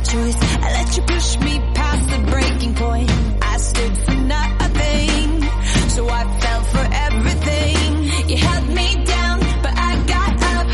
[0.00, 0.36] A choice.
[0.64, 3.10] I let you push me past the breaking point.
[3.42, 5.42] I stood for nothing,
[5.94, 8.28] so I fell for everything.
[8.30, 10.66] You held me down, but I got up.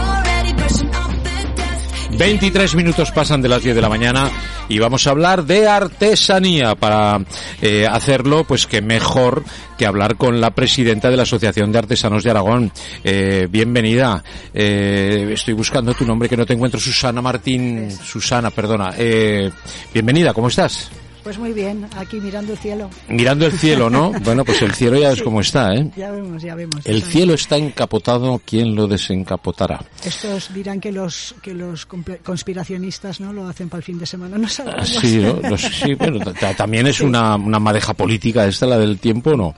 [0.00, 2.18] Already brushing off the dust.
[2.18, 4.30] 23 minutos pasan de las 10 de la mañana
[4.70, 6.76] y vamos a hablar de artesanía.
[6.76, 7.18] Para
[7.60, 9.44] eh, hacerlo, pues que mejor
[9.76, 12.72] que hablar con la presidenta de la Asociación de Artesanos de Aragón.
[13.02, 14.22] Eh, bienvenida.
[14.54, 16.78] Eh, estoy buscando tu nombre que no te encuentro.
[16.78, 17.90] Susana Martín.
[17.90, 18.94] Susana, perdona.
[18.96, 19.50] Eh,
[19.92, 20.90] bienvenida, ¿cómo estás?
[21.22, 22.90] Pues muy bien, aquí mirando el cielo.
[23.08, 24.12] Mirando el cielo, ¿no?
[24.24, 25.90] Bueno, pues el cielo ya es como está, ¿eh?
[25.96, 26.84] Ya vemos, ya vemos.
[26.86, 29.80] El cielo está encapotado, ¿quién lo desencapotará?
[30.04, 34.38] Estos dirán que los que los conspiracionistas no lo hacen para el fin de semana,
[34.38, 34.88] no sabemos.
[34.88, 35.40] Sí, ¿no?
[35.48, 39.54] Los- sí, bueno, ta- también es una, una madeja política esta, la del tiempo, ¿no?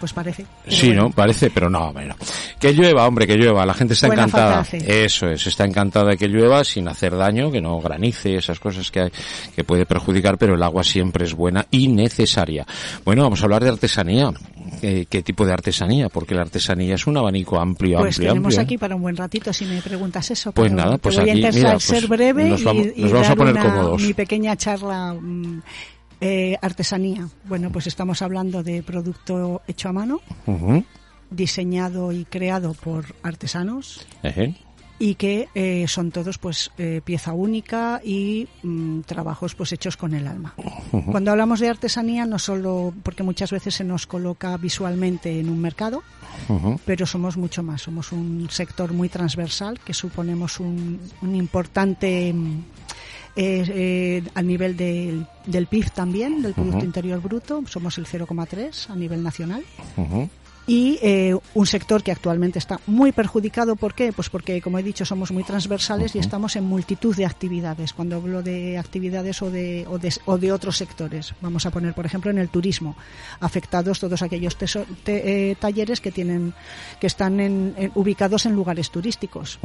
[0.00, 0.46] Pues parece.
[0.68, 1.10] Sí, bueno, ¿no?
[1.10, 2.14] Parece, pero no, bueno.
[2.66, 3.64] Que llueva, hombre, que llueva.
[3.66, 4.66] La gente está Buena encantada.
[4.72, 8.90] Eso es, está encantada de que llueva sin hacer daño, que no granice, esas cosas
[8.90, 9.10] que, hay,
[9.54, 12.66] que puede perjudicar, pero el agua siempre es buena y necesaria.
[13.04, 14.30] Bueno, vamos a hablar de artesanía.
[14.80, 16.08] ¿Qué, qué tipo de artesanía?
[16.08, 18.60] Porque la artesanía es un abanico amplio, Pues amplio, tenemos amplio.
[18.60, 18.64] ¿eh?
[18.64, 20.52] aquí para un buen ratito si me preguntas eso.
[20.52, 23.12] Pues nada, pues voy aquí, a mira, pues ser breve nos vamos- y, y nos
[23.12, 24.02] vamos a poner una- cómodos.
[24.02, 25.62] mi pequeña charla mm,
[26.20, 27.28] eh, artesanía.
[27.44, 30.20] Bueno, pues estamos hablando de producto hecho a mano.
[31.30, 34.06] Diseñado y creado por artesanos
[34.98, 40.14] y que eh, son todos pues eh, pieza única y mm, trabajos pues hechos con
[40.14, 40.54] el alma.
[41.10, 45.60] Cuando hablamos de artesanía no solo porque muchas veces se nos coloca visualmente en un
[45.60, 46.02] mercado,
[46.84, 52.60] pero somos mucho más, somos un sector muy transversal que suponemos un, un importante mm,
[53.38, 56.86] eh, eh, a nivel del, del PIB también, del Producto.
[56.86, 59.62] Interior Bruto, somos el 0,3 a nivel nacional.
[60.68, 63.76] Y eh, un sector que actualmente está muy perjudicado.
[63.76, 64.12] ¿Por qué?
[64.12, 67.92] Pues porque, como he dicho, somos muy transversales y estamos en multitud de actividades.
[67.92, 71.94] Cuando hablo de actividades o de, o de, o de otros sectores, vamos a poner,
[71.94, 72.96] por ejemplo, en el turismo,
[73.38, 76.52] afectados todos aquellos teso- te- eh, talleres que tienen,
[77.00, 79.58] que están en- en- ubicados en lugares turísticos.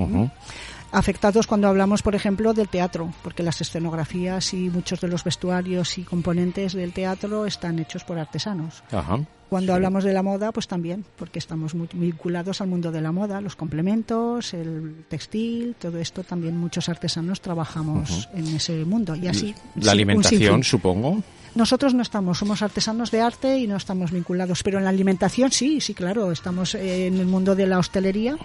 [0.91, 5.97] Afectados cuando hablamos, por ejemplo, del teatro, porque las escenografías y muchos de los vestuarios
[5.97, 8.84] y componentes del teatro están hechos por artesanos.
[8.91, 9.19] Ajá.
[9.51, 9.75] Cuando Sí.
[9.75, 13.41] hablamos de la moda, pues también, porque estamos muy vinculados al mundo de la moda,
[13.41, 19.13] los complementos, el textil, todo esto también muchos artesanos trabajamos en ese mundo.
[19.13, 19.47] Y así.
[19.47, 21.22] sí, La alimentación, supongo.
[21.53, 25.51] Nosotros no estamos, somos artesanos de arte y no estamos vinculados, pero en la alimentación
[25.51, 28.38] sí, sí, claro, estamos eh, en el mundo de la hostelería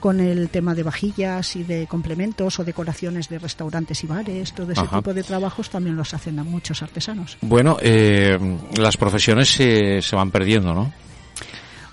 [0.00, 4.72] con el tema de vajillas y de complementos o decoraciones de restaurantes y bares, todo
[4.72, 4.96] ese Ajá.
[4.96, 7.36] tipo de trabajos también los hacen a muchos artesanos.
[7.42, 8.38] Bueno, eh,
[8.78, 10.92] las profesiones se, se van perdiendo, ¿no?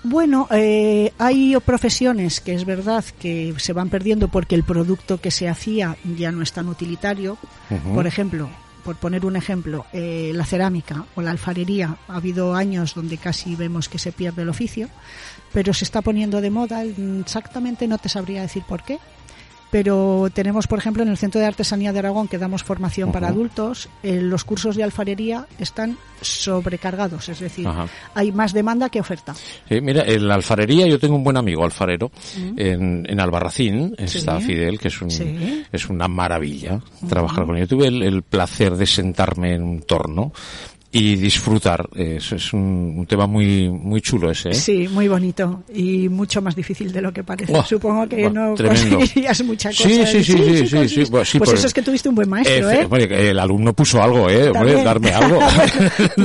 [0.04, 5.32] Bueno, eh, hay profesiones que es verdad que se van perdiendo porque el producto que
[5.32, 7.38] se hacía ya no es tan utilitario.
[7.92, 8.48] Por ejemplo,
[8.84, 11.96] por poner un ejemplo, eh, la cerámica o la alfarería.
[12.06, 14.88] Ha habido años donde casi vemos que se pierde el oficio,
[15.52, 16.84] pero se está poniendo de moda.
[16.84, 19.00] Exactamente no te sabría decir por qué.
[19.76, 23.28] Pero tenemos, por ejemplo, en el Centro de Artesanía de Aragón, que damos formación para
[23.28, 27.86] adultos, eh, los cursos de alfarería están sobrecargados, es decir, Ajá.
[28.14, 29.34] hay más demanda que oferta.
[29.68, 32.10] Sí, mira, en la alfarería yo tengo un buen amigo alfarero
[32.56, 34.46] en, en Albarracín, está Sí.
[34.46, 35.64] Fidel, que es un Sí.
[35.70, 37.64] es una maravilla trabajar con él.
[37.68, 40.32] Yo tuve el, el placer de sentarme en un torno
[40.92, 41.88] y disfrutar.
[41.94, 44.54] Es, es un, un tema muy muy chulo ese, ¿eh?
[44.54, 47.52] Sí, muy bonito y mucho más difícil de lo que parece.
[47.52, 48.98] Buah, Supongo que buah, no tremendo.
[48.98, 49.82] conseguirías mucha cosa.
[49.82, 52.14] Sí, sí, sí, sí, sí, sí, bueno, sí, Pues por- eso es que tuviste un
[52.14, 52.84] buen maestro, Eh, ¿eh?
[52.84, 54.48] hombre, el alumno puso algo, ¿eh?
[54.50, 55.38] Hombre, darme algo.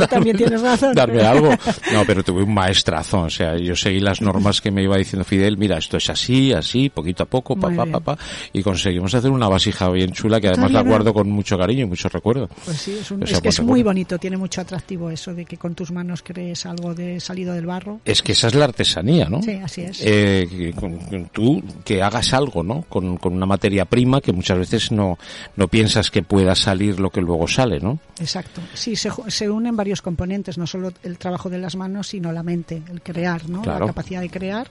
[0.10, 0.94] También tienes razón.
[0.96, 1.50] Darme algo.
[1.94, 3.22] No, pero tuve un maestrazo.
[3.22, 5.58] O sea, yo seguí las normas que me iba diciendo Fidel.
[5.58, 8.18] Mira, esto es así, así, poquito a poco, pa, Muy pa, pa, pa.
[8.54, 11.86] Y conseguimos hacer una vasija bien chula que además la guardo con mucho cariño y
[11.88, 12.50] mucho recuerdo.
[12.66, 15.10] Pues sí, es, un- O sea, es que es por muy bonito, tiene mucho atractivo
[15.10, 18.02] eso de que con tus manos crees algo de salido del barro.
[18.04, 19.42] Es que esa es la artesanía, ¿no?
[19.42, 20.02] Sí, así es.
[20.04, 22.82] Eh, que con- con tú que hagas algo, ¿no?
[22.90, 25.18] Con, con una materia prima que muchas veces no,
[25.56, 28.00] no piensas que pueda salir lo que luego sale, ¿no?
[28.20, 28.60] Exacto.
[28.74, 32.82] Sí, se, unen varios componentes, no solo el trabajo de las manos, sino la mente,
[32.92, 33.62] el crear, ¿no?
[33.62, 33.82] Claro.
[33.82, 34.68] La capacidad de crear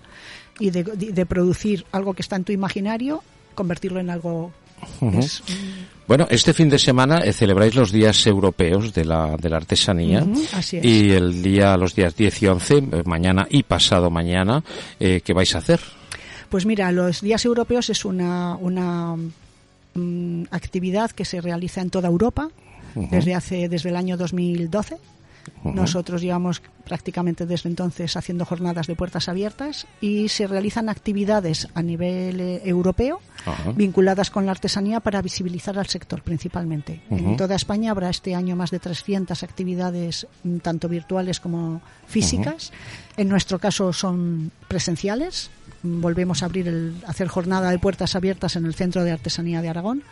[0.59, 3.23] y de, de- de producir algo que está en tu imaginario,
[3.55, 4.53] convertirlo en algo
[5.19, 5.43] Es-
[6.07, 10.25] Bueno, este fin de semana eh, celebráis los días europeos de la, de la artesanía
[10.25, 10.85] Ujú, así es.
[10.85, 14.63] y el día, los días 10 y 11, eh, mañana y pasado mañana,
[14.99, 15.81] eh, ¿qué vais a hacer?
[16.49, 19.15] Pues mira, los días europeos es una, una
[19.95, 22.49] mm, actividad que se realiza en toda Europa
[22.97, 24.97] desde hace desde el año 2012.
[25.65, 31.83] Nosotros llevamos prácticamente desde entonces haciendo jornadas de puertas abiertas y se realizan actividades a
[31.83, 33.21] nivel eh, europeo
[33.75, 37.03] vinculadas con la artesanía para visibilizar al sector principalmente.
[37.11, 42.73] En toda España habrá este año más de 300 actividades mm, tanto virtuales como físicas.
[43.17, 45.51] En nuestro caso son presenciales.
[45.83, 49.63] Volvemos a abrir el, a hacer jornada de puertas abiertas en el Centro de Artesanía
[49.63, 50.03] de Aragón,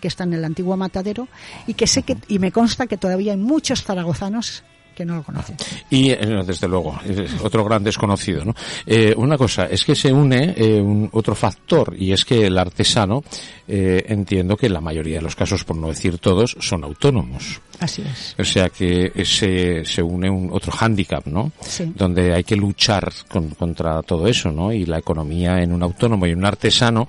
[0.00, 1.28] que está en el antiguo Matadero
[1.66, 4.64] y que sé que y me consta que todavía hay muchos zaragozanos
[4.98, 5.56] que no lo conocen.
[5.90, 8.52] Y, eh, desde luego, es otro gran desconocido, ¿no?
[8.84, 12.58] Eh, una cosa, es que se une eh, un, otro factor, y es que el
[12.58, 13.22] artesano,
[13.68, 17.60] eh, entiendo que en la mayoría de los casos, por no decir todos, son autónomos.
[17.78, 18.34] Así es.
[18.40, 21.52] O sea que se, se une un otro hándicap, ¿no?
[21.60, 21.92] Sí.
[21.94, 24.72] Donde hay que luchar con- contra todo eso, ¿no?
[24.72, 27.08] Y la economía en un autónomo y un artesano,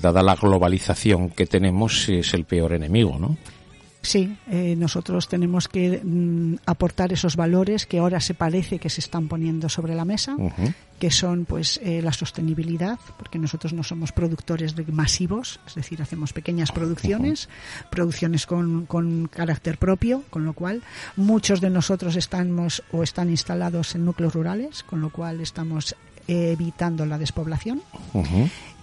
[0.00, 3.36] dada la globalización que tenemos, es el peor enemigo, ¿no?
[4.02, 9.00] Sí, eh, nosotros tenemos que mm, aportar esos valores que ahora se parece que se
[9.00, 10.34] están poniendo sobre la mesa,
[10.98, 16.02] que son pues eh, la sostenibilidad, porque nosotros no somos productores de masivos, es decir,
[16.02, 17.48] hacemos pequeñas producciones,
[17.90, 20.82] producciones con, con carácter propio, con lo cual
[21.16, 25.94] muchos de nosotros estamos o están instalados en núcleos rurales, con lo cual estamos
[26.28, 27.82] evitando la despoblación.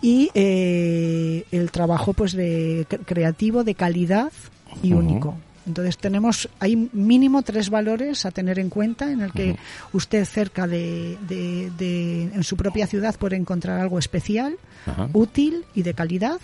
[0.02, 4.32] Y eh, el trabajo pues de cre- creativo de calidad
[4.84, 5.36] y único.
[5.68, 9.56] Entonces tenemos hay mínimo tres valores a tener en cuenta en el que
[9.94, 14.58] usted cerca de, de- de- en su propia ciudad puede encontrar algo especial
[14.88, 15.10] Ajá.
[15.14, 16.40] útil y de calidad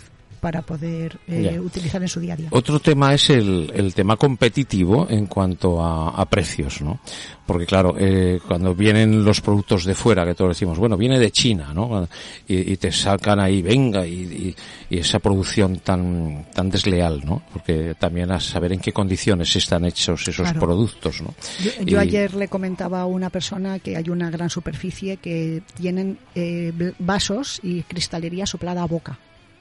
[0.45, 4.15] para poder eh, utilizar en su día a día Otro tema es el, el tema
[4.15, 6.99] competitivo en cuanto a, a precios, ¿no?
[7.47, 11.31] Porque claro, eh, cuando vienen los productos de fuera, que todos decimos, bueno, viene de
[11.31, 12.07] China, ¿no?
[12.47, 14.55] Y, y te sacan ahí, venga, y, y-
[14.87, 17.41] y esa producción tan, tan desleal, ¿no?
[17.51, 20.59] Porque también a saber en qué condiciones están hechos esos Claro.
[20.59, 21.33] productos, ¿no?
[21.63, 26.19] Yo, yo ayer le comentaba a una persona que hay una gran superficie que tienen
[26.35, 29.17] eh, vasos y cristalería soplada a boca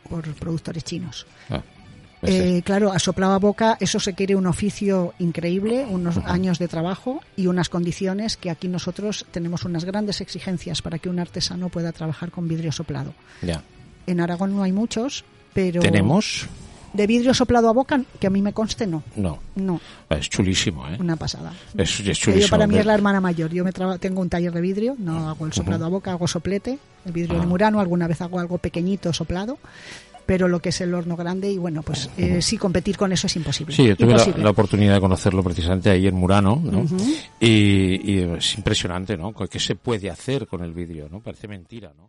[0.08, 1.26] por productores chinos.
[1.50, 1.62] Ah.
[2.26, 6.68] Eh, claro, a soplado a boca, eso se quiere un oficio increíble, unos años de
[6.68, 11.68] trabajo y unas condiciones que aquí nosotros tenemos unas grandes exigencias para que un artesano
[11.68, 13.14] pueda trabajar con vidrio soplado.
[13.42, 13.62] ya.
[14.06, 15.24] En Aragón no hay muchos,
[15.54, 16.46] pero ¿Tenemos?
[16.94, 19.02] De vidrio soplado a boca, que a mí me conste, no.
[19.16, 19.38] No.
[19.56, 19.80] No,
[20.10, 20.96] Es chulísimo, ¿eh?
[20.98, 21.52] una pasada.
[21.76, 22.36] Es, es chulísimo.
[22.36, 23.52] yo para mí es la hermana mayor.
[23.52, 26.78] Yo me tengo un taller de vidrio, no hago el soplado a boca, hago soplete,
[27.04, 27.40] el vidrio Ah.
[27.40, 29.58] de Murano, alguna vez hago algo pequeñito soplado,
[30.26, 33.26] pero lo que es el horno grande y bueno, pues eh, sí competir con eso
[33.26, 33.74] es imposible.
[33.74, 34.42] Sí, yo tuve la, Imposible.
[34.44, 36.84] la oportunidad de conocerlo precisamente ahí en Murano, ¿no?
[37.40, 39.34] y, y es impresionante, ¿no?
[39.34, 41.20] ¿Qué se puede hacer con el vídeo, no?
[41.20, 42.08] Parece mentira, ¿no?